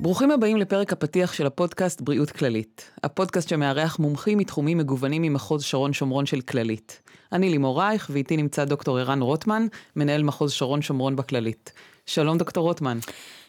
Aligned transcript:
ברוכים 0.00 0.30
הבאים 0.30 0.56
לפרק 0.56 0.92
הפתיח 0.92 1.32
של 1.32 1.46
הפודקאסט 1.46 2.00
בריאות 2.00 2.30
כללית. 2.30 2.90
הפודקאסט 3.04 3.48
שמארח 3.48 3.98
מומחים 3.98 4.38
מתחומים 4.38 4.78
מגוונים 4.78 5.22
ממחוז 5.22 5.62
שרון 5.62 5.92
שומרון 5.92 6.26
של 6.26 6.40
כללית. 6.40 7.00
אני 7.32 7.50
לימור 7.50 7.80
רייך, 7.80 8.10
ואיתי 8.12 8.36
נמצא 8.36 8.64
דוקטור 8.64 8.98
ערן 8.98 9.22
רוטמן, 9.22 9.66
מנהל 9.96 10.22
מחוז 10.22 10.52
שרון 10.52 10.82
שומרון 10.82 11.16
בכללית. 11.16 11.72
שלום 12.06 12.38
דוקטור 12.38 12.64
רוטמן. 12.64 12.98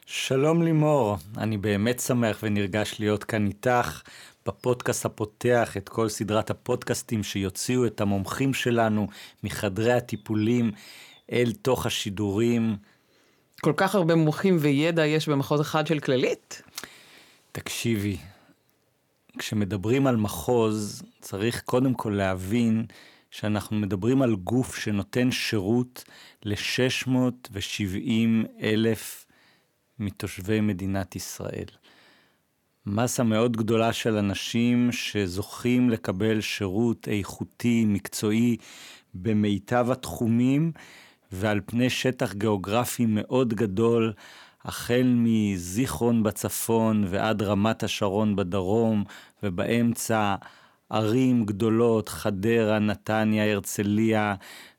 שלום 0.05 0.61
לימור, 0.61 1.17
אני 1.37 1.57
באמת 1.57 1.99
שמח 1.99 2.39
ונרגש 2.43 2.95
להיות 2.99 3.23
כאן 3.23 3.47
איתך 3.47 4.01
בפודקאסט 4.45 5.05
הפותח 5.05 5.77
את 5.77 5.89
כל 5.89 6.09
סדרת 6.09 6.49
הפודקאסטים 6.49 7.23
שיוציאו 7.23 7.85
את 7.85 8.01
המומחים 8.01 8.53
שלנו 8.53 9.07
מחדרי 9.43 9.93
הטיפולים 9.93 10.71
אל 11.31 11.51
תוך 11.61 11.85
השידורים. 11.85 12.75
כל 13.61 13.73
כך 13.77 13.95
הרבה 13.95 14.15
מומחים 14.15 14.57
וידע 14.59 15.05
יש 15.05 15.29
במחוז 15.29 15.61
אחד 15.61 15.87
של 15.87 15.99
כללית? 15.99 16.61
תקשיבי, 17.51 18.17
כשמדברים 19.37 20.07
על 20.07 20.17
מחוז, 20.17 21.03
צריך 21.21 21.61
קודם 21.61 21.93
כל 21.93 22.13
להבין 22.17 22.85
שאנחנו 23.31 23.77
מדברים 23.77 24.21
על 24.21 24.35
גוף 24.35 24.75
שנותן 24.75 25.31
שירות 25.31 26.03
ל-670 26.43 28.47
אלף 28.61 29.25
מתושבי 29.99 30.61
מדינת 30.61 31.15
ישראל. 31.15 31.65
מסה 32.85 33.23
מאוד 33.23 33.57
גדולה 33.57 33.93
של 33.93 34.15
אנשים 34.15 34.91
שזוכים 34.91 35.89
לקבל 35.89 36.41
שירות 36.41 37.07
איכותי, 37.07 37.85
מקצועי, 37.87 38.57
במיטב 39.13 39.87
התחומים, 39.91 40.71
ועל 41.31 41.61
פני 41.65 41.89
שטח 41.89 42.33
גיאוגרפי 42.33 43.05
מאוד 43.05 43.53
גדול, 43.53 44.13
החל 44.65 45.13
מזיכרון 45.15 46.23
בצפון 46.23 47.05
ועד 47.09 47.41
רמת 47.41 47.83
השרון 47.83 48.35
בדרום, 48.35 49.03
ובאמצע 49.43 50.35
ערים 50.89 51.45
גדולות, 51.45 52.09
חדרה, 52.09 52.79
נתניה, 52.79 53.51
הרצליה, 53.51 54.35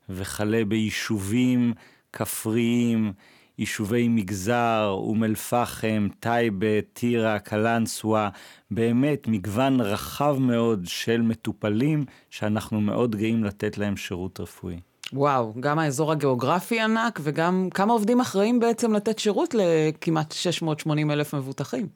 וכלה 0.09 0.65
ביישובים 0.65 1.73
כפריים, 2.13 3.13
יישובי 3.57 4.07
מגזר, 4.07 4.89
אום 4.89 5.23
אל-פחם, 5.23 6.07
טייבה, 6.19 6.81
טירה, 6.93 7.39
קלנסווה, 7.39 8.29
באמת 8.71 9.27
מגוון 9.27 9.81
רחב 9.81 10.37
מאוד 10.39 10.85
של 10.85 11.21
מטופלים 11.21 12.05
שאנחנו 12.29 12.81
מאוד 12.81 13.15
גאים 13.15 13.43
לתת 13.43 13.77
להם 13.77 13.97
שירות 13.97 14.39
רפואי. 14.39 14.88
וואו, 15.13 15.53
גם 15.59 15.79
האזור 15.79 16.11
הגיאוגרפי 16.11 16.81
ענק 16.81 17.19
וגם 17.23 17.67
כמה 17.73 17.93
עובדים 17.93 18.19
אחראים 18.21 18.59
בעצם 18.59 18.93
לתת 18.93 19.19
שירות 19.19 19.53
לכמעט 19.53 20.31
680 20.31 21.11
אלף 21.11 21.33
מבוטחים. 21.33 21.87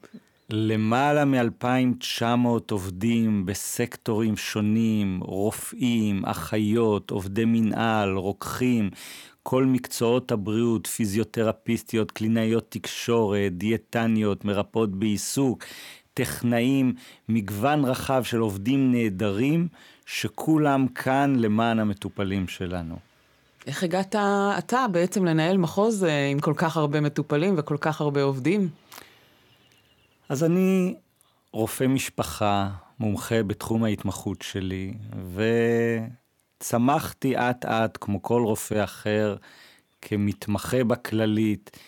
למעלה 0.50 1.24
מ-2,900 1.24 2.46
עובדים 2.70 3.46
בסקטורים 3.46 4.36
שונים, 4.36 5.20
רופאים, 5.22 6.24
אחיות, 6.24 7.10
עובדי 7.10 7.44
מנהל, 7.44 8.16
רוקחים, 8.16 8.90
כל 9.42 9.64
מקצועות 9.64 10.32
הבריאות, 10.32 10.86
פיזיותרפיסטיות, 10.86 12.10
קלינאיות 12.10 12.66
תקשורת, 12.68 13.52
דיאטניות, 13.52 14.44
מרפאות 14.44 14.90
בעיסוק, 14.90 15.64
טכנאים, 16.14 16.94
מגוון 17.28 17.84
רחב 17.84 18.22
של 18.22 18.38
עובדים 18.38 18.92
נהדרים, 18.92 19.68
שכולם 20.06 20.88
כאן 20.88 21.36
למען 21.36 21.78
המטופלים 21.78 22.48
שלנו. 22.48 22.96
איך 23.66 23.82
הגעת 23.82 24.14
אתה 24.58 24.86
בעצם 24.92 25.24
לנהל 25.24 25.58
מחוז 25.58 26.04
אה, 26.04 26.26
עם 26.26 26.40
כל 26.40 26.52
כך 26.56 26.76
הרבה 26.76 27.00
מטופלים 27.00 27.54
וכל 27.56 27.76
כך 27.80 28.00
הרבה 28.00 28.22
עובדים? 28.22 28.68
אז 30.28 30.44
אני 30.44 30.94
רופא 31.52 31.84
משפחה, 31.84 32.70
מומחה 33.00 33.42
בתחום 33.42 33.84
ההתמחות 33.84 34.42
שלי, 34.42 34.94
וצמחתי 36.60 37.36
אט 37.36 37.64
אט, 37.64 37.98
כמו 38.00 38.22
כל 38.22 38.42
רופא 38.42 38.84
אחר, 38.84 39.36
כמתמחה 40.02 40.84
בכללית, 40.84 41.78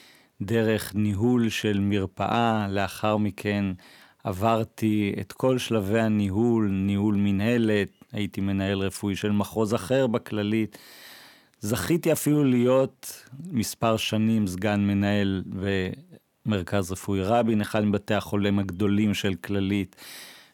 דרך 0.43 0.95
ניהול 0.95 1.49
של 1.49 1.81
מרפאה, 1.81 2.67
לאחר 2.69 3.17
מכן 3.17 3.65
עברתי 4.27 5.15
את 5.21 5.33
כל 5.33 5.59
שלבי 5.59 6.01
הניהול, 6.01 6.69
ניהול 6.71 7.15
מנהלת, 7.15 7.89
הייתי 8.13 8.41
מנהל 8.41 8.79
רפואי 8.79 9.17
של 9.17 9.33
מחוז 9.33 9.75
אחר 9.75 10.07
בכללית. 10.07 10.79
זכיתי 11.61 12.13
אפילו 12.13 12.45
להיות 12.45 13.29
מספר 13.51 13.97
שנים 13.97 14.47
סגן 14.47 14.81
מנהל 14.81 15.45
במרכז 16.47 16.93
רפואי 16.93 17.23
רבין, 17.23 17.61
אחד 17.61 17.85
מבתי 17.85 18.15
החולים 18.15 18.59
הגדולים 18.59 19.15
של 19.15 19.35
כללית. 19.35 19.97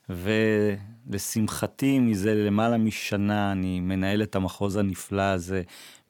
ולשמחתי, 0.08 1.98
מזה 1.98 2.34
למעלה 2.34 2.78
משנה 2.78 3.52
אני 3.52 3.80
מנהל 3.80 4.22
את 4.22 4.36
המחוז 4.36 4.76
הנפלא 4.76 5.22
הזה, 5.22 5.62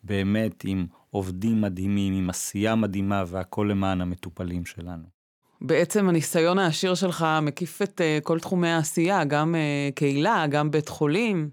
באמת 0.05 0.65
עם 0.65 0.87
עובדים 1.11 1.61
מדהימים, 1.61 2.15
עם 2.15 2.31
עשייה 2.31 2.75
מדהימה, 2.75 3.25
והכל 3.27 3.69
למען 3.71 4.01
המטופלים 4.01 4.65
שלנו. 4.65 5.22
בעצם 5.65 6.09
הניסיון 6.09 6.59
העשיר 6.59 6.95
שלך 6.95 7.27
מקיף 7.43 7.83
את 7.83 8.01
uh, 8.01 8.25
כל 8.25 8.41
תחומי 8.41 8.69
העשייה, 8.69 9.25
גם 9.25 9.55
uh, 9.55 9.95
קהילה, 9.95 10.47
גם 10.51 10.71
בית 10.71 10.89
חולים. 10.89 11.49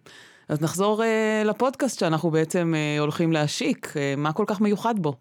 אז 0.49 0.61
נחזור 0.61 1.01
uh, 1.01 1.47
לפודקאסט 1.47 1.99
שאנחנו 1.99 2.31
בעצם 2.31 2.73
uh, 2.73 3.01
הולכים 3.01 3.31
להשיק, 3.31 3.87
uh, 3.87 4.19
מה 4.19 4.33
כל 4.33 4.43
כך 4.47 4.61
מיוחד 4.61 4.99
בו? 4.99 5.13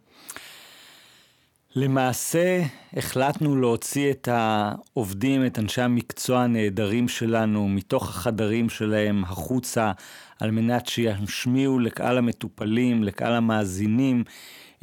למעשה 1.77 2.63
החלטנו 2.97 3.57
להוציא 3.57 4.11
את 4.11 4.29
העובדים, 4.29 5.47
את 5.47 5.59
אנשי 5.59 5.83
המקצוע 5.83 6.41
הנהדרים 6.41 7.09
שלנו, 7.09 7.69
מתוך 7.69 8.09
החדרים 8.09 8.69
שלהם 8.69 9.25
החוצה, 9.25 9.93
על 10.41 10.51
מנת 10.51 10.87
שישמיעו 10.87 11.79
לקהל 11.79 12.19
המטופלים, 12.19 13.05
לקהל 13.05 13.35
המאזינים, 13.35 14.25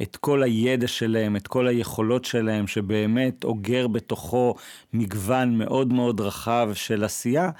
את 0.02 0.16
כל 0.16 0.42
הידע 0.42 0.86
שלהם, 0.86 1.36
את 1.36 1.46
כל 1.46 1.66
היכולות 1.66 2.24
שלהם, 2.24 2.66
שבאמת 2.66 3.44
אוגר 3.44 3.88
בתוכו 3.88 4.54
מגוון 4.92 5.58
מאוד 5.58 5.92
מאוד 5.92 6.20
רחב 6.20 6.70
של 6.74 7.04
עשייה, 7.04 7.50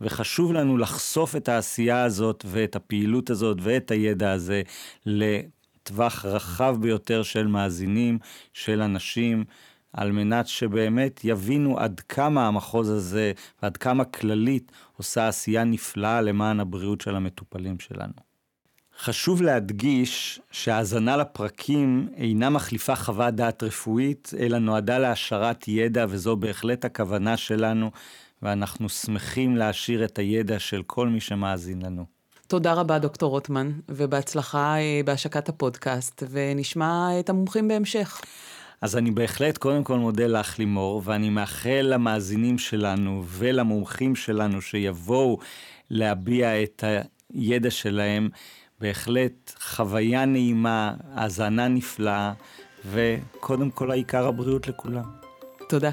וחשוב 0.00 0.52
לנו 0.52 0.76
לחשוף 0.76 1.36
את 1.36 1.48
העשייה 1.48 2.04
הזאת 2.04 2.44
ואת 2.48 2.76
הפעילות 2.76 3.30
הזאת 3.30 3.58
ואת 3.60 3.90
הידע 3.90 4.32
הזה 4.32 4.62
לטווח 5.06 6.24
רחב 6.24 6.76
ביותר 6.80 7.22
של 7.22 7.46
מאזינים, 7.46 8.18
של 8.52 8.82
אנשים. 8.82 9.44
על 9.92 10.12
מנת 10.12 10.46
שבאמת 10.46 11.20
יבינו 11.24 11.78
עד 11.78 12.00
כמה 12.00 12.48
המחוז 12.48 12.90
הזה 12.90 13.32
ועד 13.62 13.76
כמה 13.76 14.04
כללית 14.04 14.72
עושה 14.96 15.28
עשייה 15.28 15.64
נפלאה 15.64 16.20
למען 16.20 16.60
הבריאות 16.60 17.00
של 17.00 17.16
המטופלים 17.16 17.78
שלנו. 17.78 18.25
חשוב 18.98 19.42
להדגיש 19.42 20.40
שהאזנה 20.50 21.16
לפרקים 21.16 22.08
אינה 22.16 22.50
מחליפה 22.50 22.96
חוות 22.96 23.34
דעת 23.34 23.62
רפואית, 23.62 24.32
אלא 24.38 24.58
נועדה 24.58 24.98
להעשרת 24.98 25.68
ידע, 25.68 26.06
וזו 26.08 26.36
בהחלט 26.36 26.84
הכוונה 26.84 27.36
שלנו, 27.36 27.90
ואנחנו 28.42 28.88
שמחים 28.88 29.56
להעשיר 29.56 30.04
את 30.04 30.18
הידע 30.18 30.58
של 30.58 30.82
כל 30.86 31.08
מי 31.08 31.20
שמאזין 31.20 31.82
לנו. 31.82 32.04
תודה 32.46 32.72
רבה, 32.72 32.98
דוקטור 32.98 33.30
רוטמן, 33.30 33.72
ובהצלחה 33.88 34.76
אה, 34.78 35.00
בהשקת 35.04 35.48
הפודקאסט, 35.48 36.22
ונשמע 36.30 37.08
את 37.20 37.30
המומחים 37.30 37.68
בהמשך. 37.68 38.20
אז 38.80 38.96
אני 38.96 39.10
בהחלט 39.10 39.58
קודם 39.58 39.84
כל 39.84 39.98
מודה 39.98 40.26
לך 40.26 40.58
לימור, 40.58 41.02
ואני 41.04 41.30
מאחל 41.30 41.80
למאזינים 41.82 42.58
שלנו 42.58 43.24
ולמומחים 43.26 44.16
שלנו 44.16 44.62
שיבואו 44.62 45.38
להביע 45.90 46.62
את 46.62 46.84
הידע 47.34 47.70
שלהם. 47.70 48.28
בהחלט 48.80 49.52
חוויה 49.60 50.24
נעימה, 50.24 50.94
האזנה 51.12 51.68
נפלאה, 51.68 52.32
וקודם 52.90 53.70
כל 53.70 53.90
העיקר 53.90 54.26
הבריאות 54.26 54.68
לכולם. 54.68 55.04
תודה. 55.68 55.90